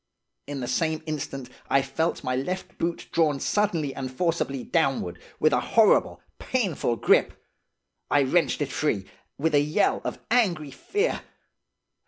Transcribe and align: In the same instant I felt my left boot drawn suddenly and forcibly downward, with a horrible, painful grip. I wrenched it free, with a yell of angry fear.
In 0.47 0.61
the 0.61 0.67
same 0.67 1.03
instant 1.05 1.47
I 1.69 1.83
felt 1.83 2.23
my 2.23 2.35
left 2.35 2.79
boot 2.79 3.07
drawn 3.11 3.39
suddenly 3.39 3.93
and 3.93 4.11
forcibly 4.11 4.63
downward, 4.63 5.21
with 5.39 5.53
a 5.53 5.59
horrible, 5.59 6.21
painful 6.39 6.95
grip. 6.95 7.39
I 8.09 8.23
wrenched 8.23 8.63
it 8.63 8.71
free, 8.71 9.05
with 9.37 9.53
a 9.53 9.61
yell 9.61 10.01
of 10.03 10.17
angry 10.31 10.71
fear. 10.71 11.21